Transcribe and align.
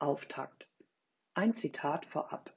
Auftakt. 0.00 0.68
Ein 1.34 1.54
Zitat 1.54 2.06
vorab. 2.06 2.54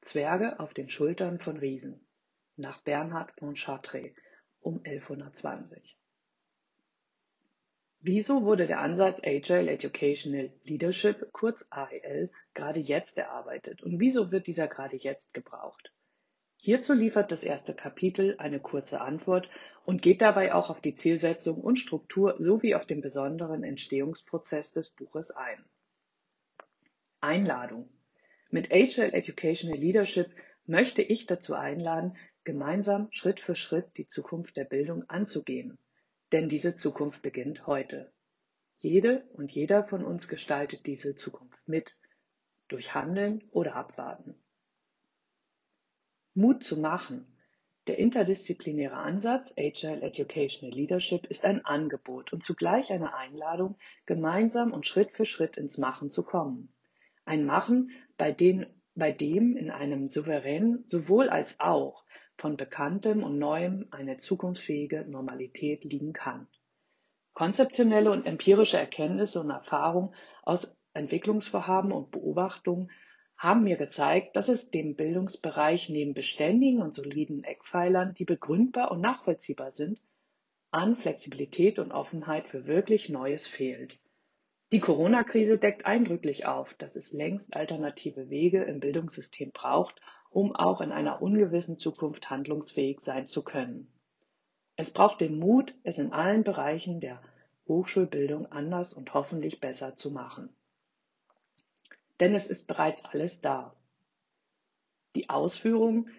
Zwerge 0.00 0.58
auf 0.58 0.74
den 0.74 0.90
Schultern 0.90 1.38
von 1.38 1.56
Riesen. 1.56 2.04
Nach 2.56 2.80
Bernhard 2.82 3.30
von 3.38 3.54
Chartres 3.54 4.10
um 4.58 4.80
1120. 4.84 5.96
Wieso 8.00 8.42
wurde 8.42 8.66
der 8.66 8.80
Ansatz 8.80 9.20
Agile 9.24 9.70
Educational 9.70 10.52
Leadership, 10.64 11.32
kurz 11.32 11.64
AEL, 11.70 12.32
gerade 12.54 12.80
jetzt 12.80 13.18
erarbeitet 13.18 13.80
und 13.84 14.00
wieso 14.00 14.32
wird 14.32 14.48
dieser 14.48 14.66
gerade 14.66 14.96
jetzt 14.96 15.32
gebraucht? 15.32 15.92
Hierzu 16.56 16.92
liefert 16.92 17.30
das 17.30 17.44
erste 17.44 17.74
Kapitel 17.74 18.34
eine 18.38 18.58
kurze 18.58 19.00
Antwort 19.00 19.48
und 19.84 20.02
geht 20.02 20.22
dabei 20.22 20.52
auch 20.52 20.70
auf 20.70 20.80
die 20.80 20.96
Zielsetzung 20.96 21.60
und 21.60 21.76
Struktur 21.76 22.34
sowie 22.40 22.74
auf 22.74 22.84
den 22.84 23.00
besonderen 23.00 23.62
Entstehungsprozess 23.62 24.72
des 24.72 24.90
Buches 24.90 25.30
ein. 25.30 25.64
Einladung. 27.24 27.88
Mit 28.50 28.72
Agile 28.72 29.12
Educational 29.12 29.78
Leadership 29.78 30.30
möchte 30.66 31.02
ich 31.02 31.26
dazu 31.26 31.54
einladen, 31.54 32.16
gemeinsam 32.44 33.08
Schritt 33.10 33.40
für 33.40 33.54
Schritt 33.54 33.96
die 33.96 34.06
Zukunft 34.06 34.56
der 34.56 34.64
Bildung 34.64 35.04
anzugehen 35.08 35.78
denn 36.34 36.48
diese 36.48 36.74
Zukunft 36.74 37.22
beginnt 37.22 37.68
heute. 37.68 38.12
Jede 38.78 39.22
und 39.34 39.52
jeder 39.52 39.84
von 39.84 40.04
uns 40.04 40.26
gestaltet 40.26 40.84
diese 40.84 41.14
Zukunft 41.14 41.60
mit, 41.68 41.96
durch 42.66 42.92
Handeln 42.92 43.44
oder 43.52 43.76
Abwarten. 43.76 44.34
Mut 46.34 46.64
zu 46.64 46.76
machen. 46.76 47.24
Der 47.86 48.00
interdisziplinäre 48.00 48.96
Ansatz 48.96 49.54
Agile 49.56 50.02
Educational 50.02 50.74
Leadership 50.74 51.24
ist 51.26 51.44
ein 51.44 51.64
Angebot 51.64 52.32
und 52.32 52.42
zugleich 52.42 52.90
eine 52.90 53.14
Einladung, 53.14 53.78
gemeinsam 54.04 54.72
und 54.72 54.86
Schritt 54.86 55.12
für 55.12 55.26
Schritt 55.26 55.56
ins 55.56 55.78
Machen 55.78 56.10
zu 56.10 56.24
kommen. 56.24 56.73
Ein 57.24 57.44
Machen, 57.44 57.90
bei, 58.16 58.32
den, 58.32 58.66
bei 58.94 59.12
dem 59.12 59.56
in 59.56 59.70
einem 59.70 60.08
souveränen 60.08 60.84
sowohl 60.86 61.28
als 61.28 61.58
auch 61.60 62.04
von 62.36 62.56
Bekanntem 62.56 63.22
und 63.22 63.38
Neuem 63.38 63.86
eine 63.90 64.16
zukunftsfähige 64.16 65.04
Normalität 65.08 65.84
liegen 65.84 66.12
kann. 66.12 66.48
Konzeptionelle 67.32 68.10
und 68.10 68.26
empirische 68.26 68.78
Erkenntnisse 68.78 69.40
und 69.40 69.50
Erfahrungen 69.50 70.14
aus 70.42 70.76
Entwicklungsvorhaben 70.92 71.92
und 71.92 72.10
Beobachtungen 72.12 72.90
haben 73.36 73.64
mir 73.64 73.76
gezeigt, 73.76 74.36
dass 74.36 74.48
es 74.48 74.70
dem 74.70 74.94
Bildungsbereich 74.94 75.88
neben 75.88 76.14
beständigen 76.14 76.80
und 76.80 76.94
soliden 76.94 77.42
Eckpfeilern, 77.42 78.14
die 78.14 78.24
begründbar 78.24 78.92
und 78.92 79.00
nachvollziehbar 79.00 79.72
sind, 79.72 80.00
an 80.70 80.96
Flexibilität 80.96 81.78
und 81.78 81.92
Offenheit 81.92 82.46
für 82.46 82.66
wirklich 82.66 83.08
Neues 83.08 83.46
fehlt. 83.46 83.98
Die 84.72 84.80
Corona-Krise 84.80 85.58
deckt 85.58 85.86
eindrücklich 85.86 86.46
auf, 86.46 86.74
dass 86.74 86.96
es 86.96 87.12
längst 87.12 87.54
alternative 87.54 88.30
Wege 88.30 88.64
im 88.64 88.80
Bildungssystem 88.80 89.52
braucht, 89.52 90.00
um 90.30 90.54
auch 90.54 90.80
in 90.80 90.90
einer 90.90 91.22
ungewissen 91.22 91.78
Zukunft 91.78 92.28
handlungsfähig 92.30 93.00
sein 93.00 93.26
zu 93.26 93.44
können. 93.44 93.88
Es 94.76 94.90
braucht 94.90 95.20
den 95.20 95.38
Mut, 95.38 95.74
es 95.84 95.98
in 95.98 96.12
allen 96.12 96.42
Bereichen 96.42 97.00
der 97.00 97.22
Hochschulbildung 97.68 98.46
anders 98.50 98.92
und 98.92 99.14
hoffentlich 99.14 99.60
besser 99.60 99.94
zu 99.94 100.10
machen. 100.10 100.48
Denn 102.20 102.34
es 102.34 102.48
ist 102.48 102.66
bereits 102.66 103.04
alles 103.04 103.40
da. 103.40 103.74
Die 105.14 105.30
Ausführungen 105.30 106.10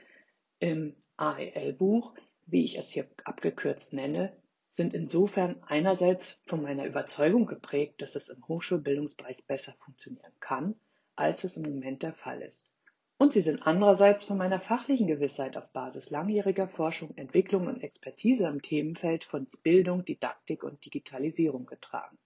im 0.60 0.96
AEL-Buch, 1.18 2.16
wie 2.46 2.64
ich 2.64 2.78
es 2.78 2.90
hier 2.90 3.08
abgekürzt 3.24 3.92
nenne, 3.92 4.32
sind 4.76 4.94
insofern 4.94 5.64
einerseits 5.66 6.38
von 6.46 6.62
meiner 6.62 6.86
Überzeugung 6.86 7.46
geprägt, 7.46 8.02
dass 8.02 8.16
es 8.16 8.28
im 8.28 8.46
Hochschulbildungsbereich 8.46 9.46
besser 9.46 9.74
funktionieren 9.80 10.34
kann, 10.42 10.76
als 11.16 11.46
es 11.46 11.56
im 11.56 11.64
Moment 11.64 12.04
der 12.04 12.14
Fall 12.14 12.42
ist. 12.42 12.66
Und 13.18 13.32
sie 13.32 13.40
sind 13.40 13.66
andererseits 13.66 14.26
von 14.26 14.38
meiner 14.38 14.60
fachlichen 14.60 15.08
Gewissheit 15.08 15.56
auf 15.56 15.72
Basis 15.72 16.10
langjähriger 16.10 16.68
Forschung, 16.68 17.16
Entwicklung 17.16 17.68
und 17.68 17.82
Expertise 17.82 18.48
im 18.48 18.62
Themenfeld 18.62 19.24
von 19.24 19.48
Bildung, 19.64 20.04
Didaktik 20.04 20.66
und 20.66 20.84
Digitalisierung 20.84 21.66
getragen. 21.66 22.18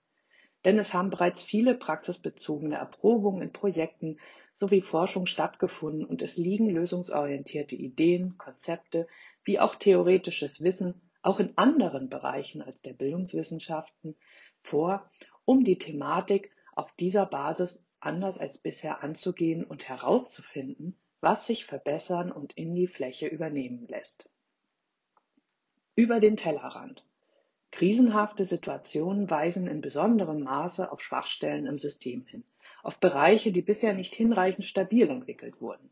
Denn 0.65 0.79
es 0.79 0.91
haben 0.91 1.11
bereits 1.11 1.43
viele 1.43 1.75
praxisbezogene 1.75 2.77
Erprobungen 2.77 3.43
in 3.43 3.53
Projekten 3.53 4.17
sowie 4.55 4.81
Forschung 4.81 5.27
stattgefunden 5.27 6.03
und 6.03 6.23
es 6.23 6.35
liegen 6.35 6.67
lösungsorientierte 6.67 7.75
Ideen, 7.75 8.39
Konzepte 8.39 9.07
wie 9.43 9.59
auch 9.59 9.75
theoretisches 9.75 10.61
Wissen 10.61 10.99
auch 11.21 11.39
in 11.39 11.57
anderen 11.57 12.09
Bereichen 12.09 12.61
als 12.61 12.81
der 12.81 12.93
Bildungswissenschaften 12.93 14.15
vor, 14.61 15.09
um 15.45 15.63
die 15.63 15.77
Thematik 15.77 16.51
auf 16.75 16.91
dieser 16.93 17.25
Basis 17.25 17.83
anders 17.99 18.37
als 18.37 18.57
bisher 18.57 19.03
anzugehen 19.03 19.63
und 19.63 19.89
herauszufinden, 19.89 20.95
was 21.21 21.45
sich 21.45 21.65
verbessern 21.65 22.31
und 22.31 22.53
in 22.53 22.73
die 22.75 22.87
Fläche 22.87 23.27
übernehmen 23.27 23.87
lässt. 23.87 24.29
Über 25.95 26.19
den 26.19 26.37
Tellerrand. 26.37 27.03
Krisenhafte 27.71 28.45
Situationen 28.45 29.29
weisen 29.29 29.67
in 29.67 29.81
besonderem 29.81 30.43
Maße 30.43 30.91
auf 30.91 31.01
Schwachstellen 31.01 31.67
im 31.67 31.77
System 31.77 32.25
hin, 32.25 32.43
auf 32.81 32.99
Bereiche, 32.99 33.51
die 33.51 33.61
bisher 33.61 33.93
nicht 33.93 34.15
hinreichend 34.15 34.65
stabil 34.65 35.09
entwickelt 35.09 35.61
wurden. 35.61 35.91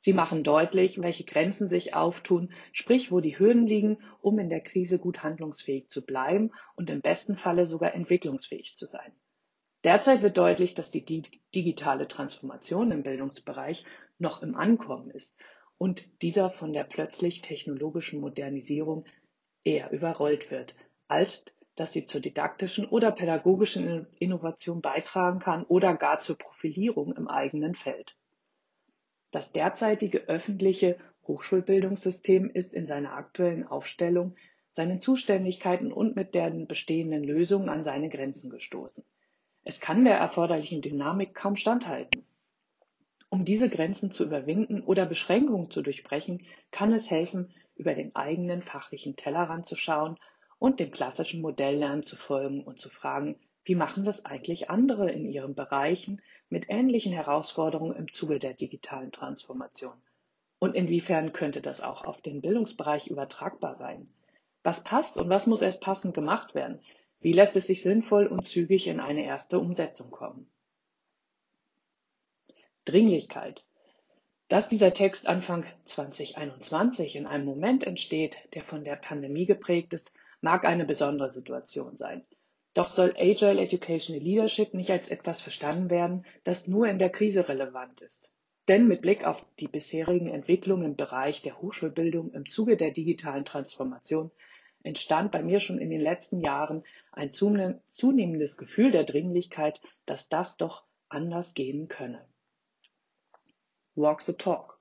Sie 0.00 0.12
machen 0.12 0.44
deutlich, 0.44 1.00
welche 1.00 1.24
Grenzen 1.24 1.68
sich 1.68 1.94
auftun, 1.94 2.52
sprich 2.72 3.10
wo 3.10 3.20
die 3.20 3.38
Hürden 3.38 3.66
liegen, 3.66 3.98
um 4.20 4.38
in 4.38 4.48
der 4.48 4.60
Krise 4.60 4.98
gut 4.98 5.22
handlungsfähig 5.22 5.88
zu 5.88 6.06
bleiben 6.06 6.52
und 6.76 6.88
im 6.90 7.00
besten 7.00 7.36
Falle 7.36 7.66
sogar 7.66 7.94
entwicklungsfähig 7.94 8.76
zu 8.76 8.86
sein. 8.86 9.12
Derzeit 9.84 10.22
wird 10.22 10.38
deutlich, 10.38 10.74
dass 10.74 10.90
die 10.90 11.04
digitale 11.54 12.08
Transformation 12.08 12.90
im 12.90 13.02
Bildungsbereich 13.02 13.84
noch 14.18 14.42
im 14.42 14.54
Ankommen 14.56 15.10
ist 15.10 15.36
und 15.78 16.08
dieser 16.22 16.50
von 16.50 16.72
der 16.72 16.84
plötzlich 16.84 17.42
technologischen 17.42 18.20
Modernisierung 18.20 19.04
eher 19.64 19.90
überrollt 19.92 20.50
wird, 20.50 20.74
als 21.06 21.44
dass 21.76 21.92
sie 21.92 22.04
zur 22.04 22.20
didaktischen 22.20 22.86
oder 22.86 23.12
pädagogischen 23.12 24.08
Innovation 24.18 24.80
beitragen 24.80 25.38
kann 25.38 25.64
oder 25.64 25.94
gar 25.94 26.18
zur 26.18 26.36
Profilierung 26.36 27.14
im 27.14 27.28
eigenen 27.28 27.76
Feld. 27.76 28.16
Das 29.30 29.52
derzeitige 29.52 30.28
öffentliche 30.28 30.96
Hochschulbildungssystem 31.26 32.50
ist 32.50 32.72
in 32.72 32.86
seiner 32.86 33.12
aktuellen 33.12 33.66
Aufstellung, 33.66 34.36
seinen 34.72 35.00
Zuständigkeiten 35.00 35.92
und 35.92 36.16
mit 36.16 36.34
den 36.34 36.66
bestehenden 36.66 37.24
Lösungen 37.24 37.68
an 37.68 37.84
seine 37.84 38.08
Grenzen 38.08 38.48
gestoßen. 38.50 39.04
Es 39.64 39.80
kann 39.80 40.04
der 40.04 40.16
erforderlichen 40.16 40.80
Dynamik 40.80 41.34
kaum 41.34 41.56
standhalten. 41.56 42.24
Um 43.28 43.44
diese 43.44 43.68
Grenzen 43.68 44.10
zu 44.10 44.24
überwinden 44.24 44.80
oder 44.80 45.04
Beschränkungen 45.04 45.70
zu 45.70 45.82
durchbrechen, 45.82 46.46
kann 46.70 46.92
es 46.92 47.10
helfen, 47.10 47.52
über 47.74 47.94
den 47.94 48.16
eigenen 48.16 48.62
fachlichen 48.62 49.16
Tellerrand 49.16 49.66
zu 49.66 49.76
schauen 49.76 50.18
und 50.58 50.80
dem 50.80 50.90
klassischen 50.90 51.42
Modelllernen 51.42 52.02
zu 52.02 52.16
folgen 52.16 52.62
und 52.64 52.78
zu 52.78 52.88
fragen, 52.88 53.36
wie 53.68 53.74
machen 53.74 54.06
das 54.06 54.24
eigentlich 54.24 54.70
andere 54.70 55.10
in 55.10 55.26
ihren 55.26 55.54
Bereichen 55.54 56.22
mit 56.48 56.70
ähnlichen 56.70 57.12
Herausforderungen 57.12 57.94
im 57.94 58.10
Zuge 58.10 58.38
der 58.38 58.54
digitalen 58.54 59.12
Transformation? 59.12 59.92
Und 60.58 60.74
inwiefern 60.74 61.34
könnte 61.34 61.60
das 61.60 61.82
auch 61.82 62.02
auf 62.06 62.22
den 62.22 62.40
Bildungsbereich 62.40 63.08
übertragbar 63.08 63.76
sein? 63.76 64.08
Was 64.62 64.82
passt 64.84 65.18
und 65.18 65.28
was 65.28 65.46
muss 65.46 65.60
erst 65.60 65.82
passend 65.82 66.14
gemacht 66.14 66.54
werden? 66.54 66.80
Wie 67.20 67.34
lässt 67.34 67.56
es 67.56 67.66
sich 67.66 67.82
sinnvoll 67.82 68.26
und 68.26 68.46
zügig 68.46 68.86
in 68.86 69.00
eine 69.00 69.26
erste 69.26 69.58
Umsetzung 69.58 70.10
kommen? 70.10 70.50
Dringlichkeit. 72.86 73.66
Dass 74.48 74.70
dieser 74.70 74.94
Text 74.94 75.26
Anfang 75.26 75.66
2021 75.84 77.16
in 77.16 77.26
einem 77.26 77.44
Moment 77.44 77.84
entsteht, 77.84 78.38
der 78.54 78.64
von 78.64 78.82
der 78.82 78.96
Pandemie 78.96 79.44
geprägt 79.44 79.92
ist, 79.92 80.10
mag 80.40 80.64
eine 80.64 80.86
besondere 80.86 81.30
Situation 81.30 81.98
sein. 81.98 82.24
Doch 82.78 82.90
soll 82.90 83.12
Agile 83.18 83.60
Educational 83.60 84.22
Leadership 84.22 84.72
nicht 84.72 84.92
als 84.92 85.08
etwas 85.08 85.42
verstanden 85.42 85.90
werden, 85.90 86.24
das 86.44 86.68
nur 86.68 86.86
in 86.86 87.00
der 87.00 87.10
Krise 87.10 87.48
relevant 87.48 88.02
ist. 88.02 88.30
Denn 88.68 88.86
mit 88.86 89.02
Blick 89.02 89.24
auf 89.24 89.44
die 89.58 89.66
bisherigen 89.66 90.28
Entwicklungen 90.28 90.84
im 90.84 90.94
Bereich 90.94 91.42
der 91.42 91.60
Hochschulbildung 91.60 92.32
im 92.34 92.48
Zuge 92.48 92.76
der 92.76 92.92
digitalen 92.92 93.44
Transformation 93.44 94.30
entstand 94.84 95.32
bei 95.32 95.42
mir 95.42 95.58
schon 95.58 95.80
in 95.80 95.90
den 95.90 96.00
letzten 96.00 96.38
Jahren 96.38 96.84
ein 97.10 97.32
zunehmendes 97.32 98.56
Gefühl 98.56 98.92
der 98.92 99.02
Dringlichkeit, 99.02 99.80
dass 100.06 100.28
das 100.28 100.56
doch 100.56 100.84
anders 101.08 101.54
gehen 101.54 101.88
könne. 101.88 102.24
Walk 103.96 104.22
the 104.22 104.34
Talk. 104.34 104.77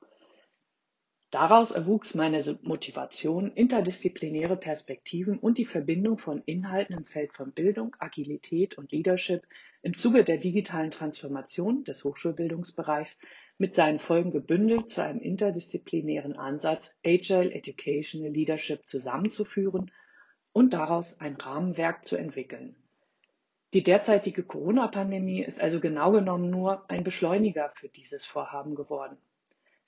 Daraus 1.29 1.71
erwuchs 1.71 2.15
meine 2.15 2.41
Motivation, 2.61 3.51
interdisziplinäre 3.51 4.55
Perspektiven 4.55 5.37
und 5.37 5.57
die 5.57 5.65
Verbindung 5.65 6.17
von 6.17 6.41
Inhalten 6.45 6.95
im 6.95 7.03
Feld 7.03 7.33
von 7.33 7.51
Bildung, 7.51 7.97
Agilität 7.99 8.77
und 8.77 8.93
Leadership 8.93 9.45
im 9.81 9.93
Zuge 9.93 10.23
der 10.23 10.37
digitalen 10.37 10.89
Transformation 10.89 11.83
des 11.83 12.05
Hochschulbildungsbereichs 12.05 13.17
mit 13.57 13.75
seinen 13.75 13.99
Folgen 13.99 14.31
gebündelt 14.31 14.89
zu 14.89 15.03
einem 15.03 15.19
interdisziplinären 15.19 16.37
Ansatz 16.37 16.95
Agile 17.05 17.53
Educational 17.53 18.31
Leadership 18.31 18.87
zusammenzuführen 18.87 19.91
und 20.53 20.73
daraus 20.73 21.19
ein 21.19 21.35
Rahmenwerk 21.35 22.05
zu 22.05 22.15
entwickeln. 22.15 22.77
Die 23.73 23.83
derzeitige 23.83 24.43
Corona-Pandemie 24.43 25.43
ist 25.43 25.59
also 25.59 25.81
genau 25.81 26.13
genommen 26.13 26.49
nur 26.49 26.89
ein 26.89 27.03
Beschleuniger 27.03 27.69
für 27.75 27.89
dieses 27.89 28.25
Vorhaben 28.25 28.75
geworden. 28.75 29.17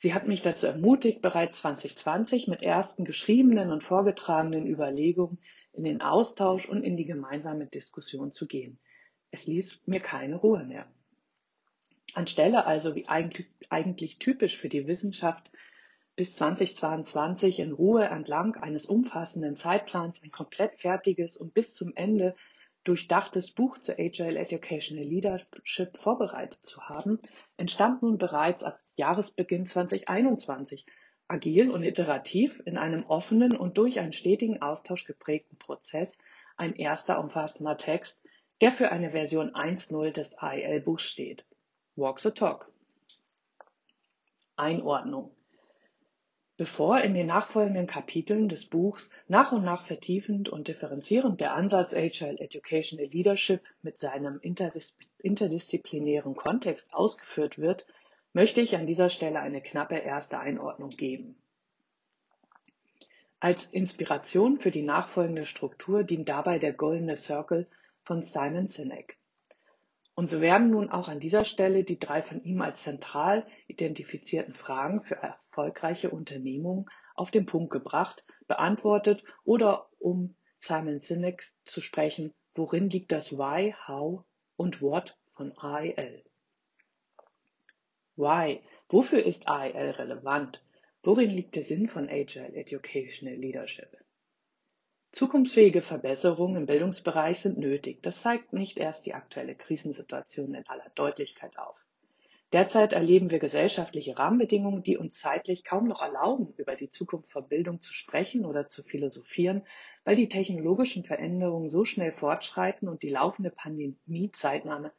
Sie 0.01 0.13
hat 0.13 0.27
mich 0.27 0.41
dazu 0.41 0.65
ermutigt, 0.65 1.21
bereits 1.21 1.59
2020 1.59 2.47
mit 2.47 2.63
ersten 2.63 3.03
geschriebenen 3.03 3.69
und 3.69 3.83
vorgetragenen 3.83 4.65
Überlegungen 4.65 5.39
in 5.73 5.83
den 5.83 6.01
Austausch 6.01 6.69
und 6.69 6.83
in 6.83 6.95
die 6.95 7.05
gemeinsame 7.05 7.67
Diskussion 7.67 8.31
zu 8.31 8.47
gehen. 8.47 8.79
Es 9.29 9.45
ließ 9.45 9.81
mir 9.87 9.99
keine 9.99 10.37
Ruhe 10.37 10.63
mehr. 10.63 10.87
Anstelle 12.13 12.65
also, 12.65 12.95
wie 12.95 13.09
eigentlich, 13.09 13.47
eigentlich 13.69 14.19
typisch 14.19 14.57
für 14.57 14.69
die 14.69 14.87
Wissenschaft, 14.87 15.51
bis 16.15 16.33
2022 16.37 17.59
in 17.59 17.73
Ruhe 17.73 18.05
entlang 18.05 18.55
eines 18.55 18.85
umfassenden 18.85 19.57
Zeitplans 19.57 20.23
ein 20.23 20.31
komplett 20.31 20.75
fertiges 20.75 21.35
und 21.35 21.53
bis 21.53 21.73
zum 21.73 21.93
Ende 21.95 22.37
durchdachtes 22.83 23.51
Buch 23.51 23.77
zur 23.77 23.99
Agile 23.99 24.39
Educational 24.39 25.03
Leadership 25.03 25.97
vorbereitet 25.97 26.63
zu 26.63 26.81
haben, 26.83 27.19
entstand 27.57 28.01
nun 28.01 28.17
bereits 28.17 28.63
ab 28.63 28.79
Jahresbeginn 28.95 29.65
2021 29.65 30.85
agil 31.27 31.69
und 31.69 31.83
iterativ 31.83 32.61
in 32.65 32.77
einem 32.77 33.05
offenen 33.05 33.55
und 33.55 33.77
durch 33.77 33.99
einen 33.99 34.13
stetigen 34.13 34.61
Austausch 34.61 35.05
geprägten 35.05 35.57
Prozess 35.57 36.17
ein 36.57 36.75
erster 36.75 37.19
umfassender 37.19 37.77
Text, 37.77 38.19
der 38.61 38.71
für 38.71 38.91
eine 38.91 39.11
Version 39.11 39.51
1.0 39.51 40.11
des 40.11 40.37
AEL-Buchs 40.37 41.03
steht. 41.03 41.45
Walk 41.95 42.19
the 42.19 42.31
Talk. 42.31 42.71
Einordnung. 44.57 45.31
Bevor 46.59 46.99
in 46.99 47.13
den 47.13 47.27
nachfolgenden 47.27 47.87
Kapiteln 47.87 48.49
des 48.49 48.65
Buchs 48.65 49.11
nach 49.29 49.53
und 49.53 49.63
nach 49.63 49.85
vertiefend 49.85 50.49
und 50.49 50.67
differenzierend 50.67 51.39
der 51.39 51.53
Ansatz 51.53 51.93
Agile 51.93 52.37
Educational 52.37 53.05
Leadership 53.05 53.61
mit 53.81 53.97
seinem 53.97 54.41
interdisziplinären 54.41 56.35
Kontext 56.35 56.93
ausgeführt 56.93 57.59
wird, 57.59 57.85
möchte 58.33 58.59
ich 58.59 58.75
an 58.75 58.87
dieser 58.87 59.09
Stelle 59.09 59.39
eine 59.39 59.61
knappe 59.61 59.99
erste 59.99 60.37
Einordnung 60.37 60.89
geben. 60.89 61.41
Als 63.39 63.65
Inspiration 63.67 64.59
für 64.59 64.71
die 64.71 64.83
nachfolgende 64.83 65.45
Struktur 65.45 66.03
dient 66.03 66.27
dabei 66.27 66.59
der 66.59 66.73
Goldene 66.73 67.15
Circle 67.15 67.67
von 68.03 68.21
Simon 68.21 68.67
Sinek. 68.67 69.17
Und 70.19 70.29
so 70.29 70.41
werden 70.41 70.69
nun 70.69 70.89
auch 70.89 71.07
an 71.07 71.21
dieser 71.21 71.45
Stelle 71.45 71.85
die 71.85 71.97
drei 71.97 72.21
von 72.21 72.43
ihm 72.43 72.61
als 72.61 72.83
zentral 72.83 73.47
identifizierten 73.67 74.53
Fragen 74.53 75.01
für 75.01 75.15
erfolgreiche 75.15 76.09
Unternehmungen 76.09 76.89
auf 77.15 77.31
den 77.31 77.45
Punkt 77.45 77.71
gebracht, 77.71 78.25
beantwortet 78.45 79.23
oder 79.45 79.87
um 79.97 80.35
Simon 80.57 80.99
Sinek 80.99 81.49
zu 81.63 81.79
sprechen, 81.79 82.33
worin 82.53 82.89
liegt 82.89 83.13
das 83.13 83.37
Why, 83.37 83.73
How 83.87 84.25
und 84.57 84.81
What 84.81 85.17
von 85.35 85.57
AEL? 85.57 86.25
Why? 88.17 88.61
Wofür 88.89 89.23
ist 89.23 89.47
AEL 89.47 89.91
relevant? 89.91 90.61
Worin 91.01 91.29
liegt 91.29 91.55
der 91.55 91.63
Sinn 91.63 91.87
von 91.87 92.09
Agile 92.09 92.55
Educational 92.55 93.37
Leadership? 93.37 93.95
Zukunftsfähige 95.19 95.81
Verbesserungen 95.81 96.55
im 96.55 96.65
Bildungsbereich 96.65 97.41
sind 97.41 97.57
nötig. 97.57 98.01
Das 98.01 98.21
zeigt 98.21 98.53
nicht 98.53 98.77
erst 98.77 99.05
die 99.05 99.13
aktuelle 99.13 99.53
Krisensituation 99.53 100.53
in 100.53 100.65
aller 100.65 100.89
Deutlichkeit 100.95 101.59
auf. 101.59 101.75
Derzeit 102.53 102.93
erleben 102.93 103.29
wir 103.29 103.39
gesellschaftliche 103.39 104.17
Rahmenbedingungen, 104.17 104.81
die 104.81 104.95
uns 104.95 105.19
zeitlich 105.19 105.65
kaum 105.65 105.89
noch 105.89 106.01
erlauben, 106.01 106.53
über 106.55 106.77
die 106.77 106.89
Zukunft 106.89 107.33
von 107.33 107.49
Bildung 107.49 107.81
zu 107.81 107.91
sprechen 107.91 108.45
oder 108.45 108.67
zu 108.67 108.81
philosophieren, 108.81 109.63
weil 110.05 110.15
die 110.15 110.29
technologischen 110.29 111.03
Veränderungen 111.03 111.69
so 111.69 111.83
schnell 111.83 112.13
fortschreiten 112.13 112.87
und 112.87 113.03
die 113.03 113.09
laufende 113.09 113.49
Pandemie 113.49 114.31
zeitnah, 114.31 114.93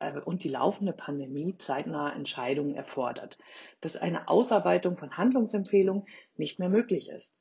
äh, 0.00 0.18
und 0.18 0.42
die 0.42 0.48
laufende 0.48 0.94
Pandemie 0.94 1.56
zeitnahe 1.58 2.12
Entscheidungen 2.16 2.74
erfordert, 2.74 3.38
dass 3.80 3.96
eine 3.96 4.26
Ausarbeitung 4.26 4.96
von 4.96 5.16
Handlungsempfehlungen 5.16 6.08
nicht 6.36 6.58
mehr 6.58 6.70
möglich 6.70 7.08
ist. 7.08 7.39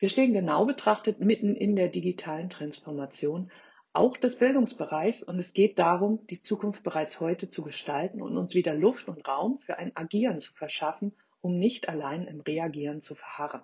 Wir 0.00 0.08
stehen 0.08 0.32
genau 0.32 0.64
betrachtet 0.64 1.18
mitten 1.18 1.56
in 1.56 1.74
der 1.74 1.88
digitalen 1.88 2.50
Transformation 2.50 3.50
auch 3.92 4.16
des 4.16 4.36
Bildungsbereichs 4.36 5.24
und 5.24 5.40
es 5.40 5.54
geht 5.54 5.80
darum, 5.80 6.24
die 6.28 6.40
Zukunft 6.40 6.84
bereits 6.84 7.18
heute 7.18 7.48
zu 7.48 7.62
gestalten 7.62 8.22
und 8.22 8.36
uns 8.36 8.54
wieder 8.54 8.74
Luft 8.74 9.08
und 9.08 9.26
Raum 9.26 9.58
für 9.58 9.78
ein 9.78 9.96
Agieren 9.96 10.38
zu 10.38 10.52
verschaffen, 10.52 11.14
um 11.40 11.58
nicht 11.58 11.88
allein 11.88 12.28
im 12.28 12.40
Reagieren 12.40 13.00
zu 13.00 13.16
verharren. 13.16 13.62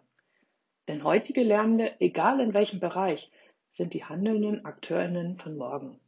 Denn 0.88 1.04
heutige 1.04 1.44
Lernende, 1.44 1.92
egal 2.00 2.40
in 2.40 2.52
welchem 2.52 2.80
Bereich, 2.80 3.30
sind 3.70 3.94
die 3.94 4.04
handelnden 4.04 4.64
Akteurinnen 4.64 5.38
von 5.38 5.56
morgen. 5.56 6.00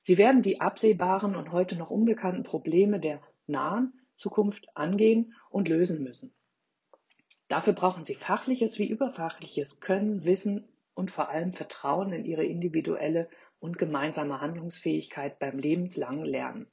Sie 0.00 0.16
werden 0.16 0.40
die 0.40 0.62
absehbaren 0.62 1.36
und 1.36 1.52
heute 1.52 1.76
noch 1.76 1.90
unbekannten 1.90 2.44
Probleme 2.44 2.98
der 2.98 3.20
nahen 3.46 3.92
Zukunft 4.14 4.74
angehen 4.74 5.34
und 5.50 5.68
lösen 5.68 6.02
müssen. 6.02 6.32
Dafür 7.50 7.72
brauchen 7.72 8.04
sie 8.04 8.14
fachliches 8.14 8.78
wie 8.78 8.86
überfachliches 8.86 9.80
Können, 9.80 10.24
Wissen 10.24 10.68
und 10.94 11.10
vor 11.10 11.30
allem 11.30 11.50
Vertrauen 11.50 12.12
in 12.12 12.24
ihre 12.24 12.44
individuelle 12.44 13.28
und 13.58 13.76
gemeinsame 13.76 14.40
Handlungsfähigkeit 14.40 15.40
beim 15.40 15.58
lebenslangen 15.58 16.24
Lernen. 16.24 16.68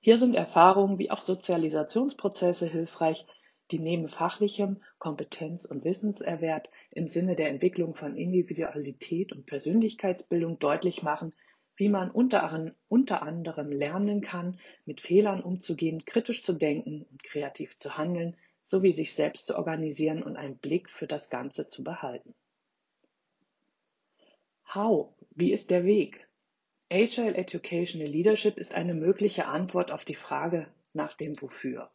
Hier 0.00 0.16
sind 0.16 0.34
Erfahrungen 0.34 0.98
wie 0.98 1.10
auch 1.10 1.20
Sozialisationsprozesse 1.20 2.66
hilfreich, 2.66 3.26
die 3.70 3.78
neben 3.78 4.08
fachlichem 4.08 4.82
Kompetenz- 4.98 5.66
und 5.66 5.84
Wissenserwerb 5.84 6.70
im 6.94 7.06
Sinne 7.06 7.36
der 7.36 7.50
Entwicklung 7.50 7.94
von 7.94 8.16
Individualität 8.16 9.30
und 9.30 9.44
Persönlichkeitsbildung 9.44 10.58
deutlich 10.58 11.02
machen, 11.02 11.34
wie 11.76 11.90
man 11.90 12.10
unter 12.10 12.42
anderem 13.22 13.70
lernen 13.70 14.22
kann, 14.22 14.58
mit 14.86 15.02
Fehlern 15.02 15.42
umzugehen, 15.42 16.06
kritisch 16.06 16.42
zu 16.42 16.54
denken 16.54 17.02
und 17.10 17.22
kreativ 17.22 17.76
zu 17.76 17.98
handeln, 17.98 18.38
sowie 18.64 18.92
sich 18.92 19.14
selbst 19.14 19.46
zu 19.46 19.56
organisieren 19.56 20.22
und 20.22 20.36
einen 20.36 20.58
Blick 20.58 20.88
für 20.88 21.06
das 21.06 21.30
Ganze 21.30 21.68
zu 21.68 21.82
behalten. 21.82 22.34
How? 24.74 25.14
Wie 25.30 25.52
ist 25.52 25.70
der 25.70 25.84
Weg? 25.84 26.26
Agile 26.90 27.34
Educational 27.34 28.08
Leadership 28.08 28.58
ist 28.58 28.74
eine 28.74 28.94
mögliche 28.94 29.46
Antwort 29.46 29.92
auf 29.92 30.04
die 30.04 30.14
Frage 30.14 30.68
nach 30.92 31.14
dem 31.14 31.40
Wofür. 31.40 31.90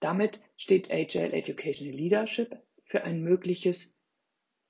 Damit 0.00 0.40
steht 0.56 0.90
Agile 0.90 1.32
Educational 1.32 1.94
Leadership 1.94 2.56
für 2.84 3.04
ein 3.04 3.22
mögliches 3.22 3.94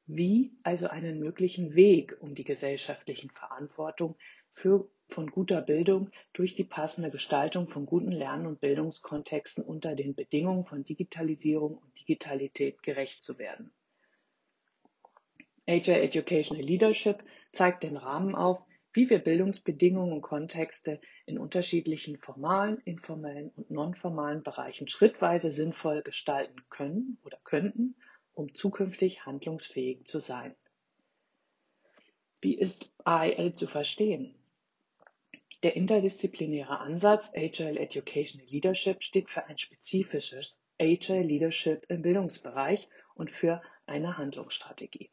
Wie, 0.07 0.53
also 0.63 0.89
einen 0.89 1.19
möglichen 1.19 1.75
Weg, 1.75 2.17
um 2.21 2.35
die 2.35 2.45
gesellschaftlichen 2.45 3.31
Verantwortung 3.31 4.17
für 4.53 4.91
von 5.09 5.31
guter 5.31 5.61
Bildung 5.61 6.11
durch 6.33 6.55
die 6.55 6.65
passende 6.65 7.11
Gestaltung 7.11 7.69
von 7.69 7.87
guten 7.87 8.13
Lern- 8.13 8.47
und 8.47 8.61
Bildungskontexten 8.61 9.65
unter 9.65 9.95
den 9.95 10.15
Bedingungen 10.15 10.65
von 10.65 10.85
Digitalisierung 10.85 11.79
und 11.79 11.99
Digitalität 11.99 12.83
gerecht 12.83 13.23
zu 13.23 13.39
werden. 13.39 13.73
Agile 15.67 16.03
Educational 16.03 16.65
Leadership 16.65 17.25
zeigt 17.53 17.85
den 17.85 17.97
Rahmen 17.97 18.35
auf, 18.35 18.63
wie 18.93 19.11
wir 19.11 19.19
Bildungsbedingungen 19.19 20.13
und 20.13 20.23
Kontexte 20.23 21.01
in 21.27 21.39
unterschiedlichen 21.39 22.19
formalen, 22.19 22.79
informellen 22.85 23.51
und 23.57 23.71
nonformalen 23.71 24.43
Bereichen 24.43 24.89
schrittweise 24.89 25.51
sinnvoll 25.51 26.03
gestalten 26.03 26.63
können 26.71 27.19
oder 27.25 27.39
könnten, 27.45 27.97
um 28.35 28.55
zukünftig 28.55 29.27
handlungsfähig 29.27 30.05
zu 30.07 30.21
sein. 30.21 30.55
Wie 32.41 32.57
ist 32.59 32.93
AEL 33.05 33.55
zu 33.55 33.67
verstehen? 33.67 34.35
Der 35.65 35.77
interdisziplinäre 35.77 36.79
Ansatz 36.79 37.33
Agile 37.35 37.81
Educational 37.81 38.47
Leadership 38.51 39.03
steht 39.03 39.31
für 39.31 39.47
ein 39.47 39.57
spezifisches 39.57 40.59
Agile 40.79 41.23
Leadership 41.23 41.87
im 41.89 42.03
Bildungsbereich 42.03 42.91
und 43.15 43.31
für 43.31 43.63
eine 43.87 44.19
Handlungsstrategie. 44.19 45.11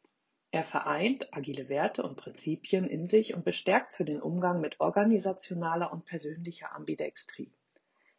Er 0.50 0.64
vereint 0.64 1.26
agile 1.32 1.70
Werte 1.70 2.02
und 2.02 2.18
Prinzipien 2.18 2.86
in 2.86 3.06
sich 3.06 3.32
und 3.32 3.46
bestärkt 3.46 3.96
für 3.96 4.04
den 4.04 4.20
Umgang 4.20 4.60
mit 4.60 4.78
organisationaler 4.78 5.90
und 5.90 6.04
persönlicher 6.04 6.76
Ambidextrie. 6.76 7.50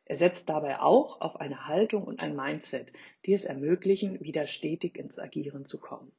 Er 0.06 0.16
setzt 0.16 0.50
dabei 0.50 0.80
auch 0.80 1.22
auf 1.22 1.36
eine 1.36 1.68
Haltung 1.68 2.04
und 2.04 2.20
ein 2.20 2.36
Mindset, 2.36 2.92
die 3.28 3.34
es 3.34 3.46
ermöglichen, 3.46 4.20
wieder 4.22 4.48
stetig 4.48 4.98
ins 4.98 5.20
Agieren 5.20 5.68
zu 5.68 5.80
kommen. 5.80 6.12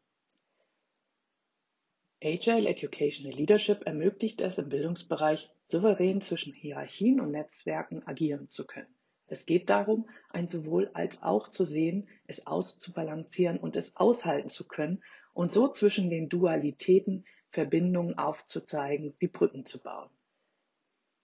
Agile 2.26 2.70
Educational 2.70 3.36
Leadership 3.36 3.82
ermöglicht 3.84 4.40
es 4.40 4.56
im 4.56 4.70
Bildungsbereich, 4.70 5.50
souverän 5.66 6.22
zwischen 6.22 6.54
Hierarchien 6.54 7.20
und 7.20 7.32
Netzwerken 7.32 8.02
agieren 8.06 8.48
zu 8.48 8.66
können. 8.66 8.88
Es 9.26 9.44
geht 9.44 9.68
darum, 9.68 10.08
ein 10.30 10.48
sowohl 10.48 10.90
als 10.94 11.22
auch 11.22 11.48
zu 11.48 11.66
sehen, 11.66 12.08
es 12.26 12.46
auszubalancieren 12.46 13.58
und 13.58 13.76
es 13.76 13.94
aushalten 13.96 14.48
zu 14.48 14.66
können 14.66 15.02
und 15.34 15.52
so 15.52 15.68
zwischen 15.68 16.08
den 16.08 16.30
Dualitäten 16.30 17.26
Verbindungen 17.50 18.16
aufzuzeigen, 18.16 19.14
wie 19.18 19.28
Brücken 19.28 19.66
zu 19.66 19.82
bauen. 19.82 20.08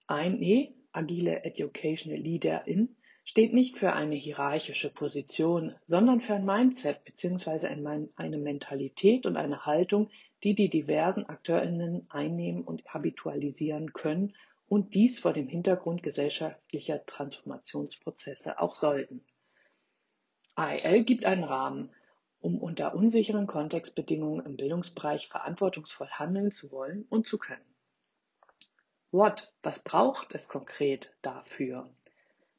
Ein 0.06 0.42
E, 0.42 0.74
agile 0.92 1.44
Educational 1.44 2.20
Leaderin, 2.20 2.94
steht 3.24 3.54
nicht 3.54 3.78
für 3.78 3.94
eine 3.94 4.16
hierarchische 4.16 4.90
Position, 4.90 5.74
sondern 5.84 6.20
für 6.20 6.34
ein 6.34 6.44
Mindset 6.44 7.04
bzw. 7.04 7.68
eine 8.16 8.38
Mentalität 8.38 9.24
und 9.24 9.36
eine 9.36 9.64
Haltung, 9.64 10.10
die 10.42 10.54
die 10.54 10.68
diversen 10.68 11.28
AkteurInnen 11.28 12.06
einnehmen 12.10 12.64
und 12.64 12.84
habitualisieren 12.86 13.92
können 13.92 14.34
und 14.68 14.94
dies 14.94 15.18
vor 15.18 15.32
dem 15.32 15.48
Hintergrund 15.48 16.02
gesellschaftlicher 16.02 17.04
Transformationsprozesse 17.04 18.60
auch 18.60 18.74
sollten. 18.74 19.24
AEL 20.54 21.04
gibt 21.04 21.24
einen 21.24 21.44
Rahmen, 21.44 21.90
um 22.40 22.58
unter 22.58 22.94
unsicheren 22.94 23.46
Kontextbedingungen 23.46 24.44
im 24.46 24.56
Bildungsbereich 24.56 25.28
verantwortungsvoll 25.28 26.08
handeln 26.08 26.50
zu 26.50 26.70
wollen 26.70 27.04
und 27.10 27.26
zu 27.26 27.38
können. 27.38 27.64
What? 29.10 29.52
Was 29.62 29.82
braucht 29.82 30.34
es 30.34 30.48
konkret 30.48 31.14
dafür? 31.20 31.90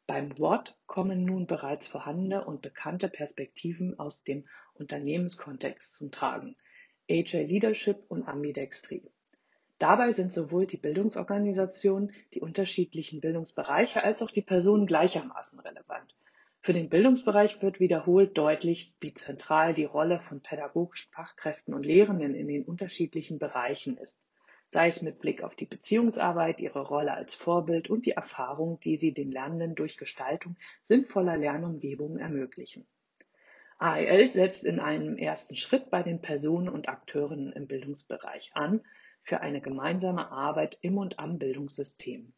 Beim 0.06 0.38
What 0.38 0.76
kommen 0.86 1.24
nun 1.24 1.48
bereits 1.48 1.88
vorhandene 1.88 2.44
und 2.44 2.62
bekannte 2.62 3.08
Perspektiven 3.08 3.98
aus 3.98 4.24
dem 4.24 4.46
Unternehmenskontext 4.74 5.96
zum 5.96 6.12
Tragen. 6.12 6.58
Agile 7.12 7.44
Leadership 7.44 8.04
und 8.08 8.28
Ambidextrie. 8.28 9.12
Dabei 9.78 10.12
sind 10.12 10.32
sowohl 10.32 10.66
die 10.66 10.78
Bildungsorganisation, 10.78 12.12
die 12.34 12.42
unterschiedlichen 12.42 13.20
Bildungsbereiche 13.20 14.04
als 14.04 14.22
auch 14.22 14.32
die 14.32 14.42
Personen 14.42 14.86
gleichermaßen 14.86 15.60
relevant. 15.60 16.16
Für 16.62 16.74
den 16.74 16.90
Bildungsbereich 16.90 17.62
wird 17.62 17.80
wiederholt 17.80 18.38
deutlich, 18.38 18.94
wie 19.02 19.14
zentral 19.14 19.74
die 19.74 19.86
Rolle 19.86 20.20
von 20.20 20.42
pädagogischen 20.42 21.12
Fachkräften 21.12 21.74
und 21.74 21.86
Lehrenden 21.86 22.34
in 22.34 22.48
den 22.48 22.64
unterschiedlichen 22.64 23.40
Bereichen 23.40 23.98
ist 23.98 24.18
sei 24.74 24.88
es 24.88 25.02
mit 25.02 25.20
Blick 25.20 25.44
auf 25.44 25.56
die 25.56 25.66
Beziehungsarbeit, 25.66 26.62
ihre 26.62 26.82
Rolle 26.82 27.14
als 27.14 27.34
Vorbild 27.34 27.90
und 27.90 28.06
die 28.06 28.12
Erfahrung, 28.12 28.80
die 28.80 28.96
sie 28.96 29.14
den 29.14 29.32
Lernenden 29.32 29.76
durch 29.76 29.98
Gestaltung 29.98 30.56
sinnvoller 30.86 31.38
Lernumgebungen 31.38 32.20
ermöglichen. 32.20 32.88
AEL 33.82 34.32
setzt 34.32 34.64
in 34.64 34.80
einem 34.80 35.18
ersten 35.18 35.56
Schritt 35.56 35.90
bei 35.90 36.04
den 36.04 36.22
Personen 36.22 36.70
und 36.70 36.88
Akteurinnen 36.88 37.52
im 37.52 37.66
Bildungsbereich 37.66 38.52
an 38.54 38.82
für 39.24 39.42
eine 39.42 39.60
gemeinsame 39.60 40.32
Arbeit 40.32 40.78
im 40.82 41.00
und 41.00 41.18
am 41.18 41.40
Bildungssystem. 41.40 42.32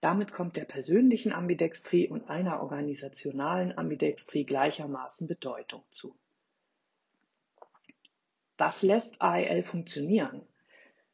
Damit 0.00 0.32
kommt 0.32 0.56
der 0.56 0.64
persönlichen 0.64 1.30
Ambidextrie 1.30 2.08
und 2.08 2.28
einer 2.28 2.60
organisationalen 2.60 3.78
Ambidextrie 3.78 4.44
gleichermaßen 4.44 5.28
Bedeutung 5.28 5.84
zu. 5.90 6.18
Was 8.58 8.82
lässt 8.82 9.22
AEL 9.22 9.62
funktionieren? 9.62 10.42